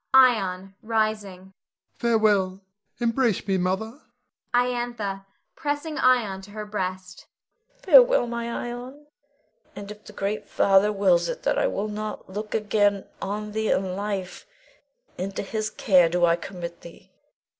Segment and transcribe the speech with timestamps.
[0.15, 1.53] Ion [rising].
[1.93, 2.61] Farewell!
[2.99, 4.01] Embrace me, Mother.
[4.51, 7.27] Iantha [pressing Ion to her breast].
[7.83, 9.05] Farewell, my Ion.
[9.75, 13.95] And if the great Father wills it that I look not again on thee in
[13.95, 14.47] life,
[15.19, 17.11] into His care do I commit thee.